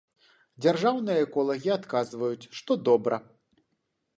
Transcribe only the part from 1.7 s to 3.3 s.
адказваюць, што добра.